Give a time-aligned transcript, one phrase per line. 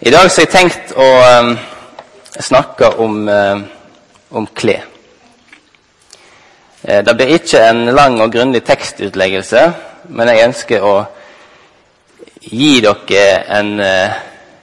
[0.00, 1.06] I dag så har jeg tenkt å
[1.40, 1.50] um,
[2.40, 3.64] snakke om, um,
[4.32, 4.86] om klær.
[6.82, 9.66] Eh, det blir ikke en lang og grundig tekstutleggelse,
[10.16, 10.94] men jeg ønsker å
[12.48, 13.26] gi dere
[13.58, 14.16] en, uh,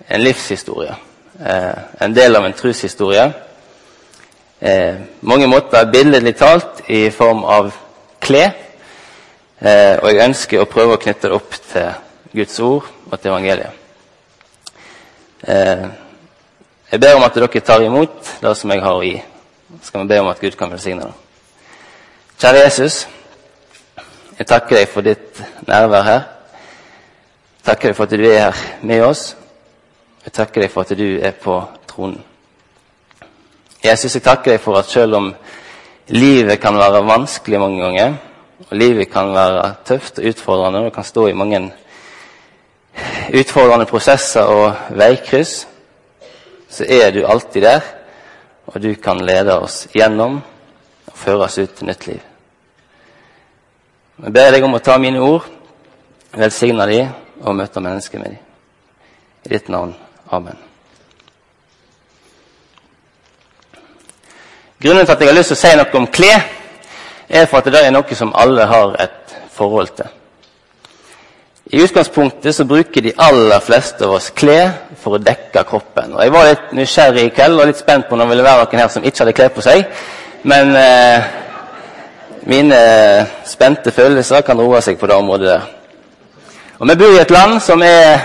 [0.10, 0.98] en livshistorie.
[1.40, 3.32] Eh, en del av en troshistorie.
[4.60, 7.70] Eh, mange måter billedlig talt i form av
[8.20, 8.56] klær.
[9.62, 11.92] Eh, og jeg ønsker å prøve å knytte det opp til
[12.34, 13.87] Guds ord og til evangeliet.
[15.44, 15.86] Eh,
[16.92, 19.18] jeg ber om at dere tar imot det som jeg har å gi.
[19.82, 21.14] Så skal vi be om at Gud kan velsigne det.
[22.42, 23.08] Kjære Jesus,
[24.38, 26.24] jeg takker deg for ditt nærvær her.
[27.58, 29.36] Jeg takker deg for at du er her med oss.
[30.26, 32.24] Jeg takker deg for at du er på tronen.
[33.84, 35.34] Jesus, jeg takker deg for at selv om
[36.08, 38.16] livet kan være vanskelig mange ganger,
[38.70, 41.62] og livet kan være tøft og utfordrende, og kan stå i mange
[43.34, 45.68] utfordrende prosesser og veikryss,
[46.70, 47.82] så er du alltid der,
[48.68, 50.42] og du kan lede oss gjennom
[51.08, 52.20] og føre oss ut til nytt liv.
[54.24, 55.46] Jeg ber deg om å ta mine ord,
[56.34, 57.02] velsigne de
[57.44, 58.40] og møte mennesker med de.
[59.46, 59.94] I ditt navn.
[60.32, 60.58] Amen.
[64.82, 66.44] Grunnen til at jeg har lyst til å si noe om klær,
[67.30, 70.17] er for at det er noe som alle har et forhold til.
[71.70, 74.70] I utgangspunktet så bruker de aller fleste av oss klær
[75.02, 76.14] for å dekke kroppen.
[76.16, 78.64] Og Jeg var litt nysgjerrig i kveld og litt spent på om det ville være
[78.64, 79.84] noen her som ikke hadde klær på seg.
[80.48, 81.26] Men eh,
[82.48, 82.78] mine
[83.44, 85.66] spente følelser kan roe seg på det området der.
[86.80, 88.22] Og Vi bor i et land som er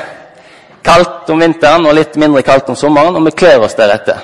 [0.87, 4.21] kaldt om vinteren og litt mindre kaldt om sommeren, og vi kler oss deretter.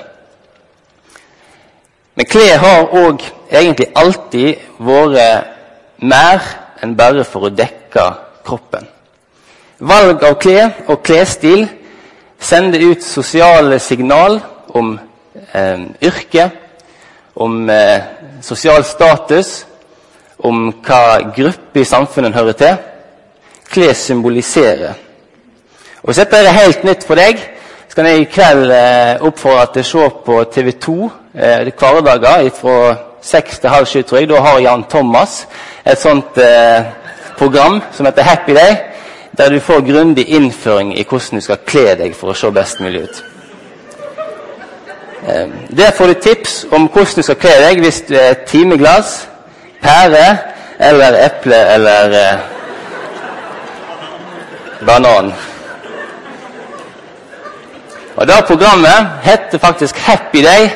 [2.15, 6.47] Men klær har òg egentlig alltid vært mer
[6.83, 8.07] enn bare for å dekke
[8.47, 8.87] kroppen.
[9.79, 11.61] Valg av klær og klesstil
[12.35, 14.41] sender ut sosiale signal
[14.75, 14.89] om
[15.55, 16.49] eh, yrke,
[17.39, 18.01] om eh,
[18.43, 19.63] sosial status,
[20.43, 22.81] om hva gruppe i samfunnet hører til.
[23.71, 24.99] Klær symboliserer.
[26.03, 27.39] Og Hvis dette er helt nytt for deg,
[27.87, 30.97] så kan jeg i kveld eh, oppfordre til å se på TV 2
[31.39, 32.75] eh, hverdager fra
[33.23, 34.27] seks til halv sju, tror jeg.
[34.27, 35.45] Da har Jan Thomas
[35.87, 36.83] et sånt eh,
[37.39, 38.88] program som heter Happy Day
[39.37, 42.79] der du får grundig innføring i hvordan du skal kle deg for å se best
[42.79, 43.23] mulig ut.
[45.27, 49.27] Ehm, der får du tips om hvordan du skal kle deg hvis du er timeglass,
[49.81, 50.37] pære
[50.79, 52.39] eller eple eller eh,
[54.85, 55.33] banan.
[58.15, 60.69] Og Det programmet heter faktisk Happy Day.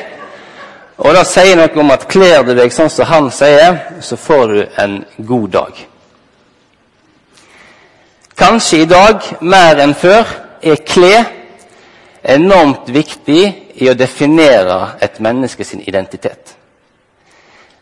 [0.98, 4.46] Og Det sier noe om at kler du deg sånn som han sier, så får
[4.48, 5.93] du en god dag.
[8.54, 10.28] Kanskje i dag mer enn før
[10.62, 11.24] er klær
[12.36, 13.40] enormt viktig
[13.82, 16.52] i å definere et menneske sin identitet.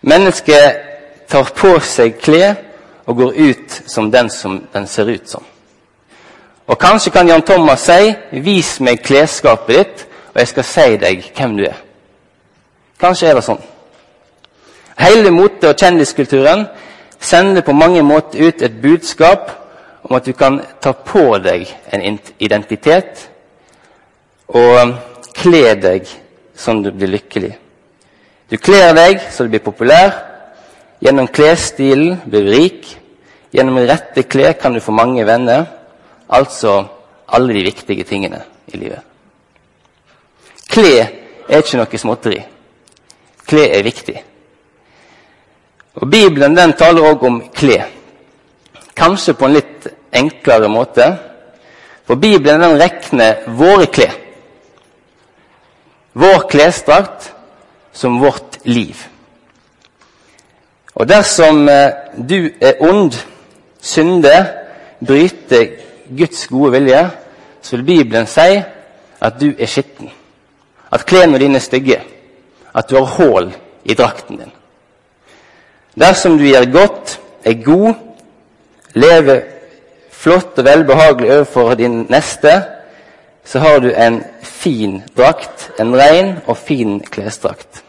[0.01, 0.81] Mennesket
[1.29, 2.57] tar på seg klær
[3.05, 5.45] og går ut som den som den ser ut som.
[6.65, 11.33] Og Kanskje kan Jan Thomas si 'Vis meg klesskapet ditt, og jeg skal si deg
[11.37, 11.85] hvem du er'.
[13.01, 13.61] Kanskje er det sånn.
[14.99, 16.67] Hele mote- og kjendiskulturen
[17.21, 19.62] sender på mange måter ut et budskap
[20.03, 23.29] om at du kan ta på deg en identitet
[24.53, 24.97] og
[25.37, 26.09] kle deg
[26.59, 27.53] sånn du blir lykkelig.
[28.51, 30.13] Du kler deg så du blir populær.
[31.03, 32.91] Gjennom klesstilen blir du rik.
[33.53, 35.65] Gjennom rette klær kan du få mange venner.
[36.29, 36.83] Altså
[37.33, 38.43] alle de viktige tingene
[38.73, 39.01] i livet.
[40.73, 40.93] Kle
[41.49, 42.43] er ikke noe småtteri.
[43.49, 44.19] Kle er viktig.
[46.01, 47.89] Og Bibelen den taler òg om klær.
[48.97, 51.07] Kanskje på en litt enklere måte.
[52.07, 54.17] For Bibelen den regner våre klær,
[56.19, 57.31] vår klesdrakt,
[57.93, 58.97] som vårt liv.
[60.95, 63.15] Og dersom eh, du er ond,
[63.81, 64.45] synder,
[65.07, 65.71] bryter
[66.17, 67.03] Guds gode vilje,
[67.63, 68.61] så vil Bibelen si
[69.23, 70.11] at du er skitten.
[70.93, 72.01] At klærne dine er stygge.
[72.75, 73.53] At du har hull
[73.85, 74.53] i drakten din.
[76.01, 77.95] Dersom du gjør godt, er god,
[78.95, 79.43] lever
[80.11, 82.63] flott og velbehagelig overfor din neste,
[83.45, 87.83] så har du en fin drakt, en ren og fin klesdrakt.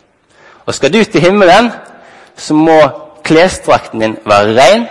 [0.65, 1.71] Og skal du til himmelen,
[2.35, 2.79] så må
[3.23, 4.87] klesdrakten din være ren,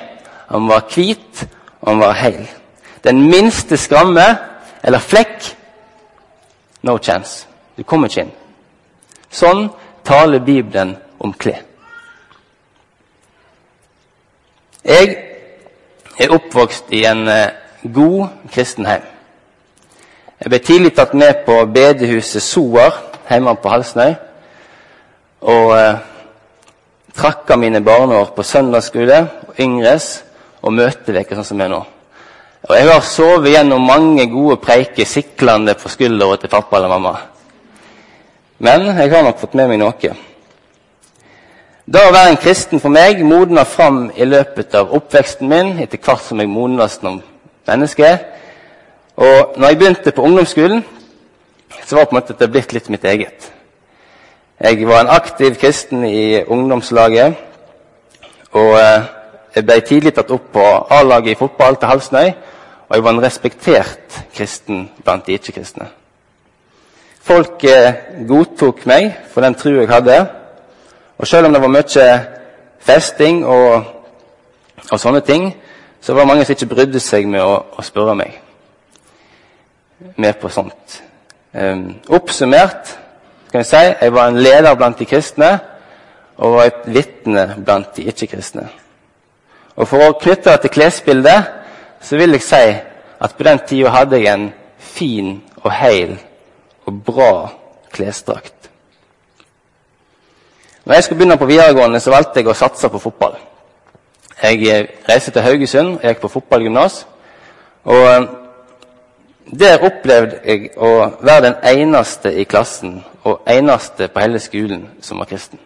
[0.50, 1.49] må være hvit,
[1.81, 2.50] og må være hel.
[3.05, 4.26] Den minste skramme
[4.82, 5.56] eller flekk
[6.82, 7.47] no chance.
[7.76, 8.32] Du kommer ikke inn.
[9.32, 9.69] Sånn
[10.05, 11.62] taler Bibelen om klær.
[14.85, 15.14] Jeg
[16.19, 17.55] er oppvokst i en eh,
[17.94, 19.05] god kristen heim.
[20.43, 22.97] Jeg ble tidlig tatt med på bedehuset Soar
[23.29, 24.14] hjemme på Halsnøy.
[25.53, 26.03] Og eh,
[27.17, 29.19] trakka mine barneår på søndagsskole
[29.49, 30.23] og yngres
[30.62, 31.82] og møteveker sånn som jeg er nå.
[32.69, 37.17] Og jeg har sovet gjennom mange gode preiker siklende på skuldra til pappa eller mamma.
[38.62, 40.12] Men jeg har nok fått med meg noe.
[41.82, 45.99] Da å være en kristen for meg modna fram i løpet av oppveksten min, etter
[45.99, 47.17] hvert som jeg modnes som
[47.67, 48.11] menneske.
[49.19, 50.84] Og når jeg begynte på ungdomsskolen,
[51.82, 53.49] så var det på en måte det blitt litt mitt eget.
[54.62, 57.34] Jeg var en aktiv kristen i ungdomslaget.
[58.52, 59.08] Og eh,
[59.56, 62.28] jeg ble tidlig tatt opp på A-laget i fotball til Halsnøy.
[62.87, 65.88] Og jeg var en respektert kristen blant de ikke-kristne.
[67.26, 70.20] Folk eh, godtok meg for den tro jeg hadde.
[71.19, 72.06] Og selv om det var mye
[72.82, 73.85] festing og,
[74.91, 75.53] og sånne ting,
[76.00, 78.41] så var det mange som ikke brydde seg med å, å spørre meg
[80.19, 81.03] mer på sånt.
[81.53, 82.97] Um, oppsummert
[83.53, 85.50] kan jeg si jeg var en leder blant de kristne
[86.41, 88.64] og var et vitne blant de ikke-kristne.
[89.76, 91.53] Og For å knytte det til klesbildet
[92.03, 92.64] så vil jeg si
[93.23, 94.49] at på den tida hadde jeg en
[94.79, 96.17] fin og heil
[96.88, 97.32] og bra
[97.93, 98.62] klesdrakt.
[100.84, 103.37] Når jeg skulle begynne på videregående, så valgte jeg å satse på fotball.
[104.43, 106.96] Jeg eh, reiste til Haugesund og gikk på fotballgymnas.
[107.84, 108.25] Og eh,
[109.52, 110.90] der opplevde jeg å
[111.20, 115.61] være den eneste i klassen og eneste på hele skolen som var kristen.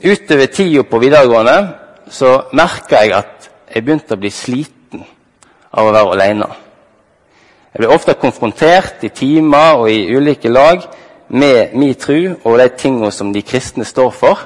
[0.00, 1.56] Utover tida på videregående
[2.10, 5.04] så merka jeg at jeg begynte å bli sliten
[5.70, 6.48] av å være alene.
[7.70, 10.82] Jeg ble ofte konfrontert i timer og i ulike lag
[11.30, 14.40] med min tro og de tingene som de kristne står for,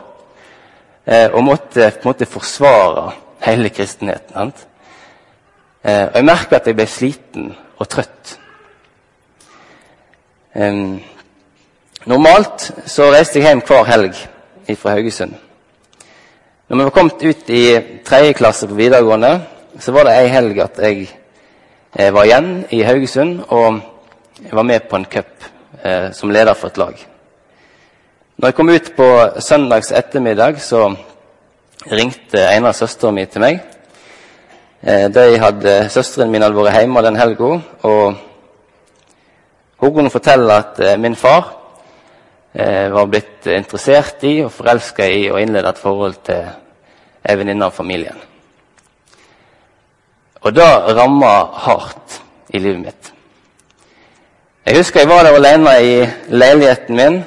[1.06, 4.52] eh, og måtte på en måte forsvare hele kristenheten.
[5.84, 8.38] Eh, og Jeg merka at jeg ble sliten og trøtt.
[12.06, 14.14] normalt så reiste jeg hjem hver helg
[14.76, 15.34] fra Haugesund.
[16.68, 19.42] Når vi var kommet ut i tredje klasse på videregående,
[19.78, 21.08] så var det ei helg at jeg
[21.98, 23.80] eh, var igjen i Haugesund og
[24.52, 25.53] var med på en cup
[25.84, 27.04] eh, som leder for et lag.
[28.36, 29.08] Når jeg kom ut på
[29.38, 30.88] søndags ettermiddag, så
[31.90, 33.62] ringte en av søstrene mi til meg.
[34.84, 37.54] Eh, de hadde Søsteren min hadde vært hjemme den helga,
[37.88, 38.18] og
[39.80, 41.46] hun kunne fortelle at eh, min far
[42.52, 46.52] eh, var blitt interessert i og forelska i å innlede et forhold til
[47.24, 48.20] ei venninne av familien.
[50.44, 50.68] Og det
[51.00, 51.32] ramma
[51.64, 52.20] hardt
[52.52, 53.13] i livet mitt.
[54.66, 57.24] Jeg husker jeg var der alene i leiligheten min,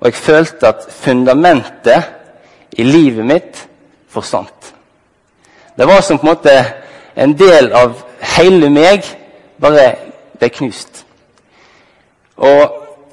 [0.00, 2.02] og jeg følte at fundamentet
[2.72, 3.68] i livet mitt
[4.08, 4.74] forsvant.
[5.76, 6.54] Det var som på en måte
[7.16, 8.00] en del av
[8.38, 9.04] hele meg
[9.60, 9.92] bare
[10.38, 11.04] ble knust.
[12.36, 12.72] Og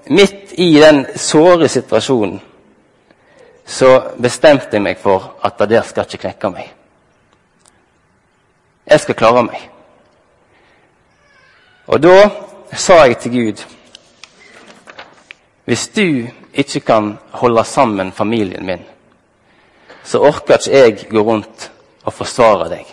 [0.09, 2.39] midt i den såre situasjonen
[3.67, 6.69] så bestemte jeg meg for at det der skal ikke knekke meg.
[8.87, 9.59] Jeg skal klare meg.
[11.87, 12.29] Og da
[12.73, 13.63] sa jeg til Gud
[15.65, 18.85] Hvis du ikke kan holde sammen familien min,
[20.03, 21.71] så orker ikke jeg gå rundt
[22.03, 22.85] og forsvare deg.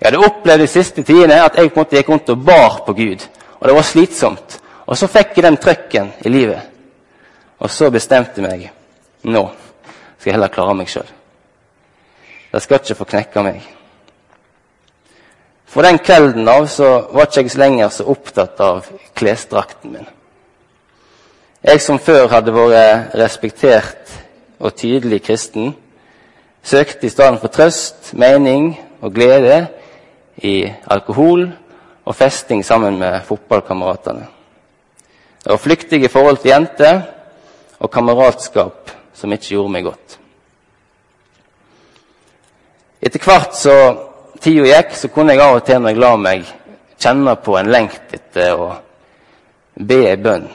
[0.00, 2.80] Jeg hadde opplevd de siste tidene at jeg på en måte gikk rundt og bar
[2.86, 3.26] på Gud.
[3.60, 4.60] Og det var slitsomt.
[4.86, 6.60] Og så fikk jeg den trøkken i livet.
[7.58, 8.68] Og så bestemte jeg meg.
[9.28, 9.48] Nå
[10.18, 11.10] skal jeg heller klare meg sjøl.
[12.52, 13.66] Det skal ikke få knekka meg.
[15.68, 18.86] For den kvelden av så var ikke jeg lenger så opptatt av
[19.18, 20.08] klesdrakten min.
[21.60, 24.14] Jeg som før hadde vært respektert
[24.58, 25.74] og tydelig kristen,
[26.64, 28.72] søkte i stedet for trøst, mening
[29.02, 29.66] og glede
[30.42, 31.48] i alkohol
[32.08, 34.26] og festing sammen med fotballkameratene.
[35.44, 37.02] Det var flyktige forhold til jenter
[37.78, 40.18] og kameratskap som ikke gjorde meg godt.
[43.02, 43.74] Etter hvert så
[44.40, 46.52] tida gikk, så kunne jeg av og til når jeg la meg,
[46.98, 48.68] kjenne på en lengt etter å
[49.78, 50.48] be ei bønn.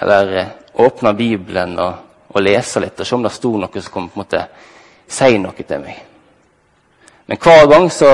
[0.00, 0.52] Eller eh,
[0.82, 1.94] åpne Bibelen og,
[2.30, 4.44] og, lese litt og se om det sto noe som kom på en måte
[5.10, 5.98] si noe til meg.
[7.26, 8.10] Men hver gang så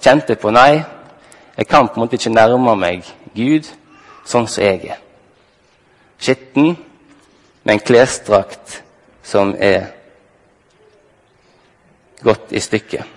[0.00, 0.82] kjente jeg på nei,
[1.56, 3.04] jeg kan på en måte ikke nærme meg
[3.36, 3.68] Gud
[4.26, 5.02] sånn som jeg er.
[6.18, 6.74] Skitten
[7.64, 8.80] med en klesdrakt
[9.24, 9.90] som er
[12.24, 13.13] gått i stykker.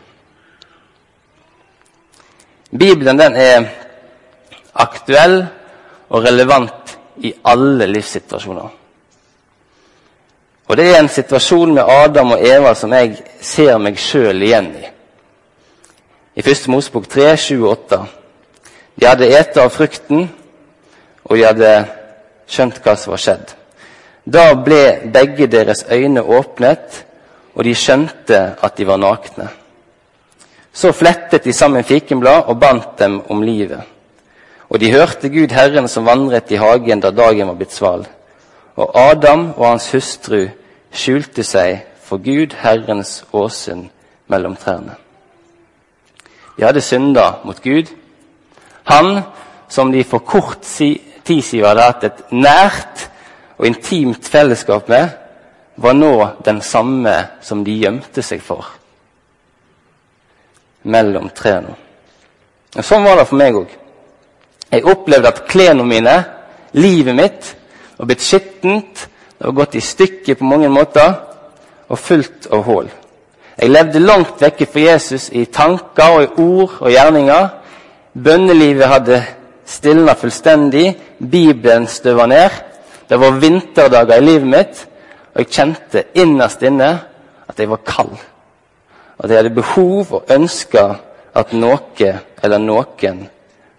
[2.71, 3.69] Bibelen den er
[4.75, 5.45] aktuell
[6.09, 8.69] og relevant i alle livssituasjoner.
[10.67, 14.73] Og det er en situasjon med Adam og Eva som jeg ser meg sjøl igjen
[14.75, 14.89] i.
[16.37, 16.67] I 1.
[16.69, 18.01] Mosebok 3, 7 og 8.
[18.99, 20.27] De hadde ete av frukten,
[21.23, 21.71] og de hadde
[22.49, 23.53] skjønt hva som var skjedd.
[24.27, 24.81] Da ble
[25.13, 27.03] begge deres øyne åpnet,
[27.55, 29.47] og de skjønte at de var nakne.
[30.77, 33.81] Så flettet de sammen fikenblad og bandt dem om livet.
[34.69, 38.05] Og de hørte Gud Herren som vandret i hagen da dagen var blitt sval.
[38.77, 40.43] Og Adam og hans hustru
[40.93, 43.87] skjulte seg for Gud Herrens åsyn
[44.29, 44.99] mellom trærne.
[46.57, 47.89] De hadde synda mot Gud.
[48.91, 49.21] Han
[49.69, 53.07] som de for kort tid siden hadde hatt et nært
[53.57, 55.09] og intimt fellesskap med,
[55.77, 56.13] var nå
[56.45, 58.77] den samme som de gjemte seg for
[60.87, 61.75] mellom trærne.
[62.77, 63.71] Sånn var det for meg òg.
[64.71, 66.15] Jeg opplevde at klærne mine,
[66.75, 67.53] livet mitt,
[67.97, 69.07] var blitt skittent.
[69.37, 71.13] Det var gått i stykker på mange måter
[71.87, 72.89] og fullt av hull.
[73.57, 77.47] Jeg levde langt vekke fra Jesus i tanker og i ord og gjerninger.
[78.13, 79.21] Bønnelivet hadde
[79.65, 80.91] stilna fullstendig.
[81.17, 82.53] Bibelen støva ned.
[83.09, 84.81] Det var vinterdager i livet mitt,
[85.33, 86.89] og jeg kjente innerst inne
[87.47, 88.17] at jeg var kald.
[89.17, 90.83] At jeg hadde behov og ønska
[91.37, 92.11] at noe
[92.43, 93.23] eller noen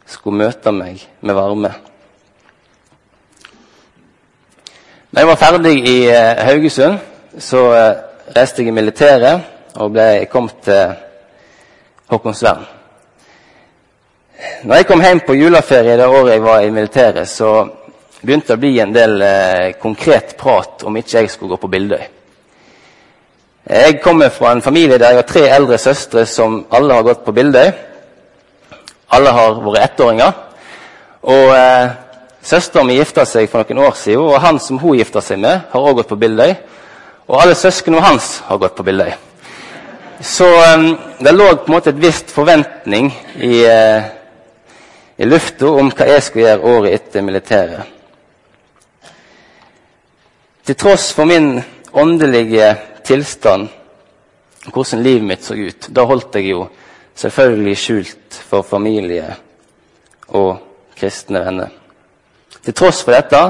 [0.09, 1.71] skulle møte meg med varme.
[5.09, 6.99] Da jeg var ferdig i eh, Haugesund,
[7.39, 8.01] så eh,
[8.37, 10.99] reiste jeg i militæret og ble, kom til
[12.11, 12.67] Håkonsvern.
[14.65, 17.53] Når jeg kom hjem på juleferie det året jeg var i militæret, så
[18.21, 21.73] begynte det å bli en del eh, konkret prat om ikke jeg skulle gå på
[21.73, 22.18] Bildøy.
[23.69, 27.25] Jeg kommer fra en familie der jeg har tre eldre søstre som alle har gått
[27.25, 27.69] på Bildøy.
[29.13, 30.33] Alle har vært ettåringer.
[31.29, 31.91] Og eh,
[32.49, 35.67] Søstera mi gifta seg for noen år siden, og han som hun gifta seg med,
[35.69, 36.55] har også gått på Bildøy.
[37.29, 39.13] Og alle søsknene hans har gått på Bildøy.
[40.25, 40.89] Så eh,
[41.21, 44.09] det lå på en måte et visst forventning i, eh,
[45.21, 47.97] i lufta om hva jeg skulle gjøre året etter militæret.
[50.65, 51.59] Til tross for min
[51.93, 52.79] åndelige
[53.09, 53.69] tilstand,
[54.69, 56.67] hvordan livet mitt så ut, da holdt jeg jo
[57.19, 59.33] selvfølgelig skjult for familie
[60.37, 60.59] og
[60.99, 61.73] kristne venner.
[62.65, 63.41] Til tross for dette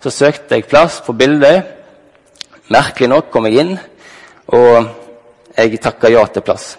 [0.00, 1.60] så søkte jeg plass på Bildøy.
[2.72, 3.72] Merkelig nok kom jeg inn,
[4.54, 4.88] og
[5.56, 6.72] jeg takka ja til plass.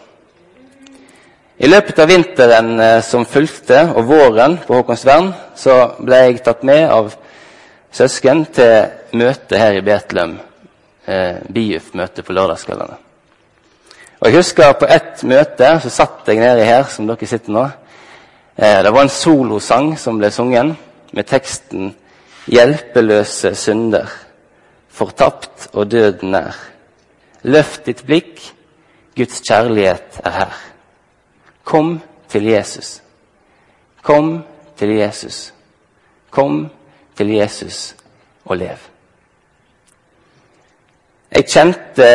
[1.61, 6.63] I løpet av vinteren eh, som fulgte, og våren på Håkonsvern, så ble jeg tatt
[6.65, 7.11] med av
[7.93, 10.39] søsken til møte her i Betlehem.
[11.11, 12.97] Eh, BIUF-møte på lørdagskveldene.
[14.19, 17.63] Og Jeg husker på ett møte så satt jeg nedi her, som dere sitter nå.
[18.55, 20.75] Eh, det var en solosang som ble sunget,
[21.11, 21.95] med teksten
[22.47, 24.07] 'Hjelpeløse synder,
[24.89, 26.55] fortapt og døden nær'.
[27.43, 28.53] Løft ditt blikk,
[29.17, 30.53] Guds kjærlighet er her.
[31.63, 33.01] Kom til Jesus.
[34.01, 34.43] Kom
[34.77, 35.53] til Jesus.
[36.29, 36.69] Kom
[37.17, 37.95] til Jesus
[38.45, 38.90] og lev.
[41.31, 42.07] Jeg kjente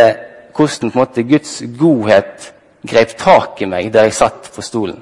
[0.56, 2.52] hvordan på en måte, Guds godhet
[2.87, 4.99] grep tak i meg der jeg satt på stolen.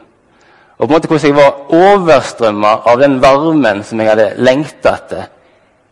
[0.79, 4.97] Og på en måte hvordan jeg var overstrømma av den varmen som jeg hadde lengta
[4.99, 5.27] etter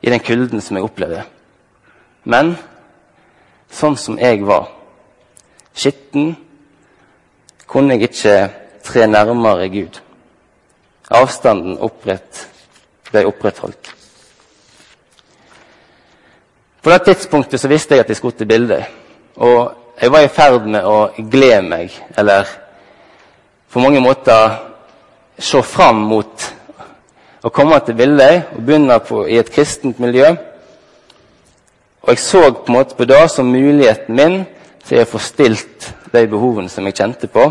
[0.02, 1.23] i den kulden som jeg opplevde.
[2.25, 2.57] Men
[3.73, 4.69] sånn som jeg var,
[5.75, 6.35] skitten,
[7.67, 8.37] kunne jeg ikke
[8.85, 9.99] tre nærmere Gud.
[11.12, 12.47] Avstanden opprett,
[13.11, 13.92] ble opprettholdt.
[16.83, 18.85] På det tidspunktet så visste jeg at jeg skulle til bildet.
[19.37, 22.49] Og jeg var i ferd med å glede meg, eller
[23.73, 24.57] på mange måter
[25.39, 26.49] se fram mot
[27.43, 30.35] å komme til bildet og begynne på, i et kristent miljø.
[32.03, 34.41] Og jeg så på en måte på det som muligheten min
[34.83, 37.47] til å få stilt de behovene som jeg kjente på,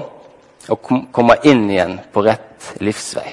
[0.71, 3.29] og komme inn igjen på rett livsvei.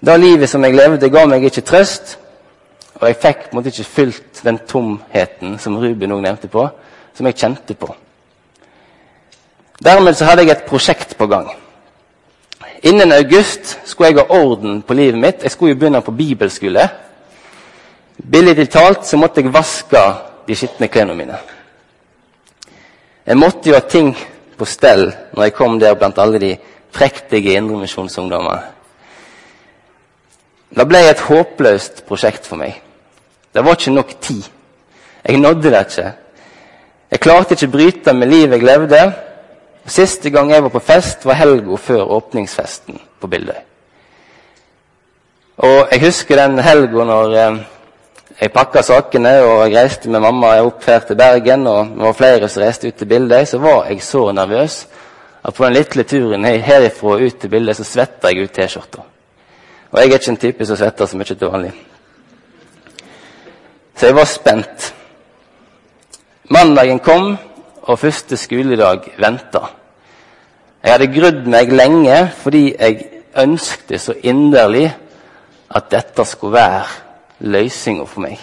[0.00, 2.18] Det livet som jeg levde, ga meg ikke trøst.
[3.00, 6.66] Og jeg fikk på en måte ikke fylt den tomheten som Ruben òg nevnte på,
[7.16, 7.88] som jeg kjente på.
[9.80, 11.48] Dermed så hadde jeg et prosjekt på gang.
[12.84, 15.42] Innen august skulle jeg ha orden på livet mitt.
[15.42, 16.88] Jeg skulle jo begynne på bibelskole.
[18.20, 20.02] Billig talt så måtte jeg vaske
[20.46, 21.38] de skitne klærne mine.
[23.26, 24.12] Jeg måtte jo ha ting
[24.58, 26.56] på stell når jeg kom der blant alle de
[26.92, 28.60] prektige indremisjonsungdommer.
[30.76, 32.76] Det ble et håpløst prosjekt for meg.
[33.54, 34.42] Det var ikke nok tid.
[35.24, 36.12] Jeg nådde det ikke.
[37.10, 39.00] Jeg klarte ikke å bryte med livet jeg levde.
[39.86, 43.58] Siste gang jeg var på fest, var helga før åpningsfesten på Bildøy.
[45.56, 47.58] Og Jeg husker den helga når eh,
[48.40, 52.16] jeg pakka sakene og jeg reiste med mamma opp her til Bergen, og det var
[52.16, 54.86] flere som reiste ut til Bildøy, så var jeg så nervøs
[55.44, 59.04] at på den lille turen herifra ut til bildet, så svetter jeg ut T-skjorta.
[59.90, 61.72] Og jeg er ikke en type som svetter så mye til vanlig.
[64.00, 64.94] Så jeg var spent.
[66.48, 67.34] Mandagen kom,
[67.82, 69.60] og første skoledag venta.
[70.80, 73.02] Jeg hadde grudd meg lenge fordi jeg
[73.42, 74.86] ønskte så inderlig
[75.68, 76.86] at dette skulle være
[77.40, 78.40] løsninga for meg.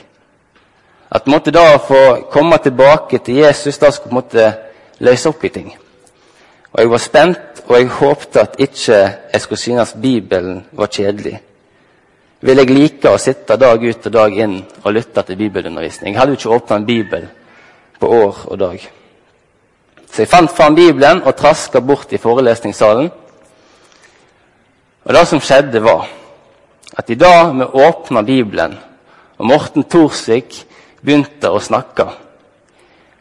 [1.10, 4.48] At måtte da få komme tilbake til Jesus da skulle jeg måtte
[5.10, 5.74] løse opp i ting.
[6.74, 8.94] Og Jeg var spent, og jeg håpte at ikke
[9.34, 11.40] jeg skulle synes Bibelen var kjedelig.
[12.40, 16.14] Vil jeg like å sitte dag ut og dag inn og lytte til bibelundervisning?
[16.14, 17.26] Jeg hadde jo ikke åpna en bibel
[17.98, 18.84] på år og dag.
[20.12, 23.10] Så jeg fant fram Bibelen og traska bort i forelesningssalen.
[25.04, 26.08] Og det som skjedde, var
[26.98, 28.78] at i dag vi åpna Bibelen,
[29.38, 30.56] og Morten Thorsvik
[31.02, 32.08] begynte å snakke,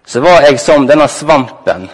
[0.07, 1.89] så var jeg som denne svampen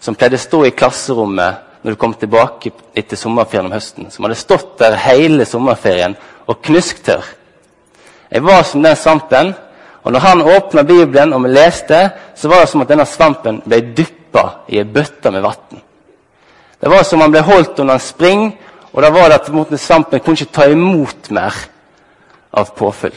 [0.00, 4.08] som pleide å stå i klasserommet når du kom tilbake etter sommerferien om høsten.
[4.10, 6.16] Som hadde stått der hele sommerferien
[6.48, 7.26] og knusktørr.
[8.32, 9.52] Jeg var som den svampen,
[10.02, 11.98] og når han åpna Bibelen og vi leste,
[12.34, 15.84] så var det som at denne svampen ble dyppa i ei bøtte med vann.
[16.80, 18.48] Det var som om han ble holdt under en spring,
[18.92, 21.54] og da var det at svampen kunne ikke ta imot mer
[22.52, 23.16] av påfyll.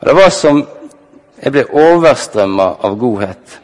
[0.00, 0.66] Og Det var som
[1.42, 3.60] jeg ble overstrømma av godhet.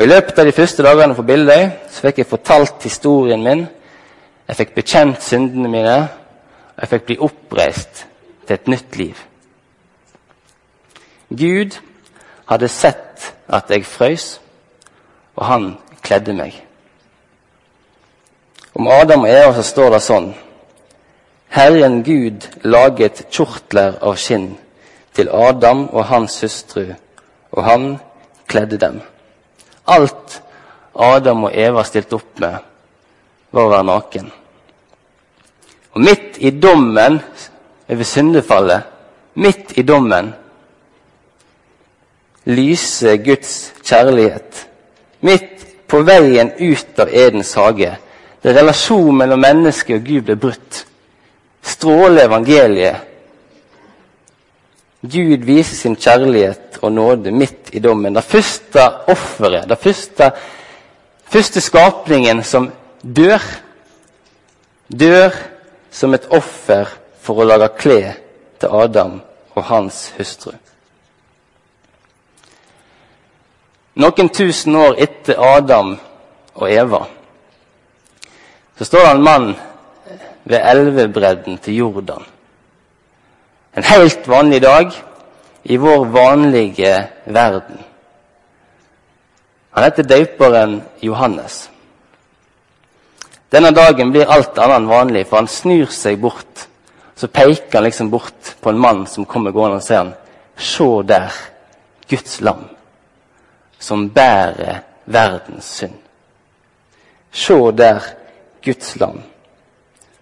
[0.00, 3.66] Og I løpet av de første dagene på Bildøy så fikk jeg fortalt historien min.
[4.48, 5.96] Jeg fikk bekjent syndene mine,
[6.72, 8.06] og jeg fikk bli oppreist
[8.46, 9.20] til et nytt liv.
[11.28, 11.76] Gud
[12.48, 14.40] hadde sett at jeg frøs,
[15.36, 15.68] og han
[16.00, 16.56] kledde meg.
[18.72, 20.32] Om Adam og Eva så står det sånn
[21.52, 24.54] Herren Gud laget kjortler av skinn
[25.12, 26.86] til Adam og hans hustru,
[27.52, 27.90] og han
[28.48, 29.02] kledde dem.
[29.90, 30.40] Alt
[30.94, 32.58] Adam og Eva stilte opp med,
[33.50, 34.30] var å være naken.
[35.94, 37.18] Og midt i dommen
[37.90, 38.86] over syndefallet,
[39.42, 40.30] midt i dommen,
[42.50, 44.66] lyser Guds kjærlighet.
[45.26, 47.90] Midt på veien ut av Edens hage,
[48.42, 50.84] der relasjonen mellom menneske og Gud ble brutt,
[51.62, 53.09] stråler evangeliet.
[55.00, 58.14] Gud viser sin kjærlighet og nåde midt i dommen.
[58.14, 60.30] Det første offeret, det første,
[61.24, 62.68] første skapningen som
[63.02, 63.40] dør,
[64.92, 65.36] dør
[65.90, 68.18] som et offer for å lage klær
[68.60, 69.20] til Adam
[69.56, 70.52] og hans hustru.
[74.00, 75.96] Noen tusen år etter Adam
[76.54, 77.06] og Eva
[78.80, 79.48] så står det en mann
[80.48, 82.22] ved elvebredden til Jordan.
[83.72, 84.92] En helt vanlig dag
[85.62, 87.78] i vår vanlige verden.
[89.70, 91.70] Han heter døperen Johannes.
[93.50, 96.66] Denne dagen blir alt annet enn vanlig, for han snur seg bort.
[97.14, 100.12] Så peker han liksom bort på en mann som kommer gående, og sier han,
[100.56, 101.32] Se der,
[102.10, 102.66] Guds lam,
[103.78, 105.96] som bærer verdens synd.
[107.32, 108.02] Se der,
[108.64, 109.22] Guds lam,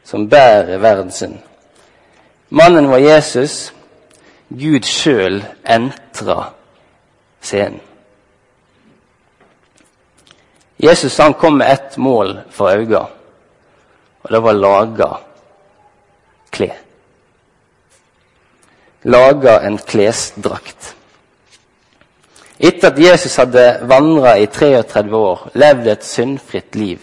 [0.04, 1.40] som bærer verdens synd.
[2.48, 3.72] Mannen var Jesus.
[4.48, 6.52] Gud sjøl entra
[7.44, 7.80] scenen.
[10.78, 13.18] Jesus han kom med ett mål for øynene
[14.28, 15.08] og det var laga
[16.52, 16.76] klær.
[19.08, 20.94] Laga en klesdrakt.
[22.58, 26.98] Etter at Jesus hadde vandra i 33 år, levd et syndfritt liv,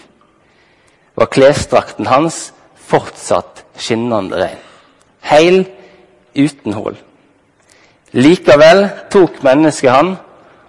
[1.16, 2.52] var klesdrakten hans
[2.90, 4.65] fortsatt skinnende rein.
[5.26, 5.64] Heil,
[6.36, 6.98] uten hull.
[8.16, 10.14] Likevel tok mennesket han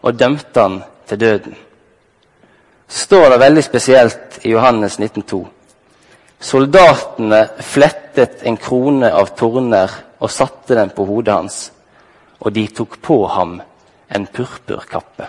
[0.03, 1.55] og dømte han til døden.
[2.89, 5.45] Står det veldig spesielt i Johannes 19,2.
[6.41, 11.57] Soldatene flettet en krone av torner og satte den på hodet hans,
[12.41, 13.57] og de tok på ham
[14.09, 15.27] en purpurkappe.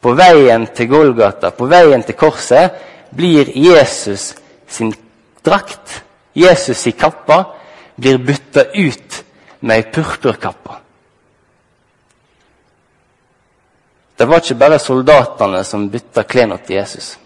[0.00, 2.72] På veien til Golgata, på veien til korset,
[3.16, 4.34] blir Jesus
[4.68, 4.92] sin
[5.44, 6.02] drakt,
[6.36, 7.44] Jesus i kappa,
[7.96, 9.22] blir bytta ut
[9.60, 10.74] med ei purpurkappe.
[14.16, 17.16] Det var ikke bare soldatene som bytta klærne til Jesus.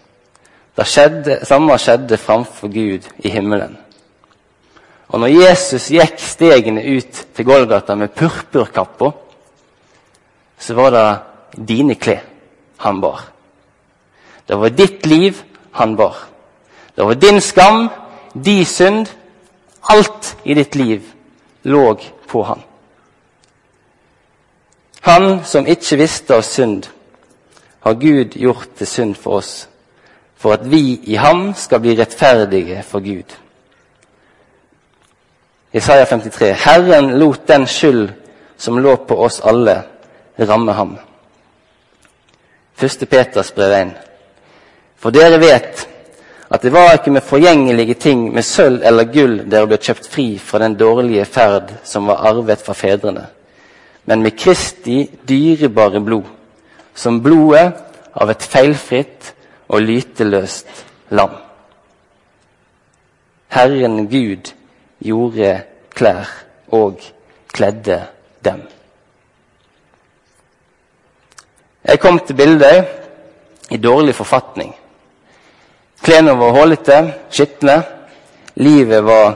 [0.75, 3.77] Det skjedde, samme skjedde framfor Gud i himmelen.
[5.11, 9.11] Og når Jesus gikk stegene ut til Golgata med purpurkappa,
[10.59, 12.23] så var det dine klær
[12.81, 13.23] han bar.
[14.47, 15.37] Det var ditt liv
[15.71, 16.15] han bar.
[16.95, 17.89] Det var din skam,
[18.33, 19.07] din synd.
[19.89, 21.01] Alt i ditt liv
[21.63, 22.61] lå på han.
[25.01, 26.85] Han som ikke visste av synd,
[27.81, 29.67] har Gud gjort til synd for oss,
[30.37, 33.33] for at vi i ham skal bli rettferdige for Gud.
[35.73, 36.53] Isaiah 53.
[36.53, 38.11] Herren lot den skyld
[38.57, 39.81] som lå på oss alle,
[40.39, 40.97] ramme ham.
[42.81, 43.09] 1.
[43.09, 43.93] Peters brev 1.
[44.97, 45.87] For dere vet
[46.51, 50.25] at det var ikke med forgjengelige ting, med sølv eller gull, dere ble kjøpt fri
[50.39, 53.23] fra den dårlige ferd som var arvet fra fedrene,
[54.05, 56.27] men med Kristi dyrebare blod,
[56.95, 57.71] som blodet
[58.13, 59.31] av et feilfritt
[59.71, 60.83] og lyteløst
[61.15, 61.37] lam.
[63.51, 64.51] Herren Gud
[64.99, 65.55] gjorde
[65.95, 66.27] klær
[66.75, 66.99] og
[67.51, 68.01] kledde
[68.43, 68.61] dem.
[71.83, 72.85] Jeg kom til bildet
[73.71, 74.75] i dårlig forfatning.
[76.01, 77.83] Klærne var hullete, skitne.
[78.55, 79.35] Livet var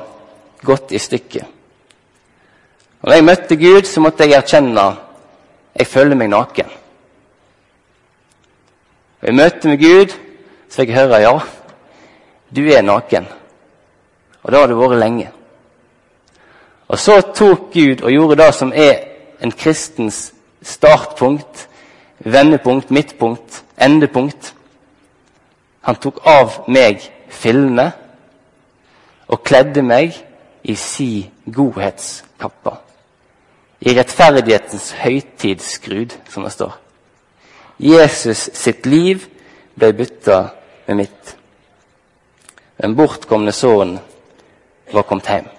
[0.66, 1.46] gått i stykker.
[3.06, 4.86] Da jeg møtte Gud, så måtte jeg erkjenne
[5.76, 6.70] jeg føler meg naken.
[9.22, 10.14] Og I møte med Gud
[10.70, 11.34] så fikk jeg høre ja,
[12.56, 13.28] du er naken.
[14.44, 15.30] Og det har du vært lenge.
[16.88, 19.02] Og så tok Gud og gjorde det som er
[19.44, 20.32] en kristens
[20.64, 21.68] startpunkt,
[22.20, 24.54] vendepunkt, midtpunkt, endepunkt.
[25.86, 27.92] Han tok av meg fillene
[29.30, 30.16] og kledde meg
[30.66, 32.80] i si godhetskappa.
[33.86, 36.74] I rettferdighetens høytidsskrud, som det står.
[37.78, 39.28] Jesus sitt liv
[39.76, 40.40] ble bytta
[40.88, 41.36] med mitt.
[42.82, 44.00] Den bortkomne sønnen
[44.94, 45.50] var kommet hjem.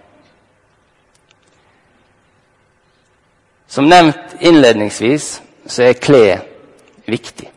[3.69, 5.37] Som nevnt innledningsvis
[5.67, 6.43] så er klær
[7.07, 7.51] viktig.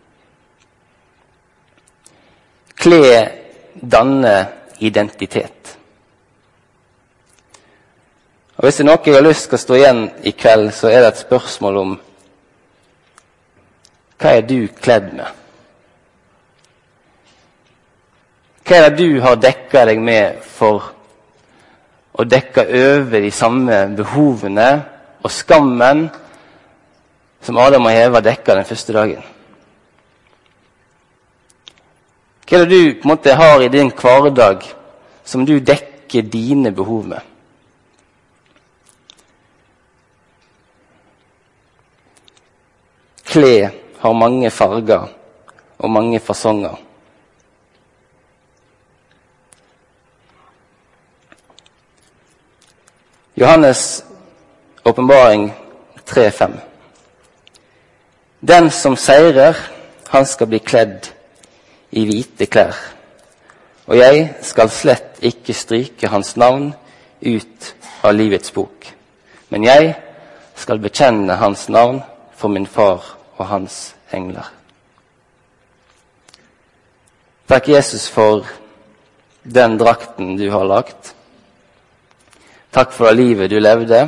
[2.79, 3.31] Klær
[3.81, 4.45] danner
[4.79, 5.77] identitet.
[8.59, 10.89] Og Hvis det er noe jeg har lyst til å stå igjen i kveld, så
[10.91, 11.97] er det et spørsmål om
[14.19, 15.27] hva er du kledd med?
[18.67, 20.89] Hva er det du har dekka deg med for
[22.19, 24.69] å dekke over de samme behovene
[25.23, 26.09] og skammen
[27.47, 29.23] som Adam og Eva dekka den første dagen?
[32.49, 34.63] Hva er det du på en måte har i din hverdag
[35.21, 37.21] som du dekker dine behov med?
[43.29, 43.69] Klær
[44.01, 45.05] har mange farger
[45.77, 46.73] og mange fasonger.
[53.37, 54.01] Johannes'
[54.85, 55.53] åpenbaring
[56.05, 56.57] 3,5.
[58.41, 59.53] Den som seirer,
[60.09, 61.13] han skal bli kledd
[61.91, 62.77] i hvite klær.
[63.89, 66.71] Og jeg skal slett ikke stryke hans navn
[67.25, 67.73] ut
[68.05, 68.85] av livets bok.
[69.49, 69.95] Men jeg
[70.55, 72.01] skal bekjenne hans navn
[72.37, 73.01] for min far
[73.37, 74.45] og hans engler.
[77.49, 78.45] Takk, Jesus, for
[79.43, 81.15] den drakten du har lagt.
[82.71, 84.03] Takk for det livet du levde.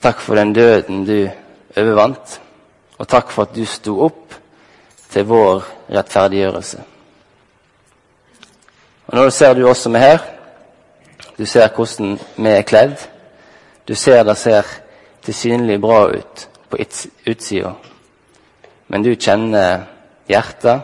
[0.00, 1.28] Takk for den døden du
[1.76, 2.40] overvant.
[2.96, 4.38] Og takk for at du sto opp
[5.12, 6.82] til vår rettferdiggjørelse.
[9.06, 10.22] Og Nå ser du oss som er her.
[11.38, 12.96] Du ser hvordan vi er kledd.
[13.88, 14.66] Du ser det ser
[15.22, 16.78] tilsynelig bra ut på
[17.26, 17.74] utsida.
[18.88, 19.84] Men du kjenner
[20.28, 20.82] hjertet.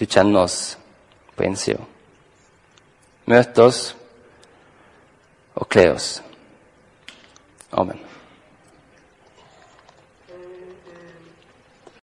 [0.00, 0.78] Du kjenner oss
[1.36, 1.80] på innsida.
[3.26, 3.94] Møt oss
[5.54, 6.18] og kle oss.
[7.72, 8.03] Amen.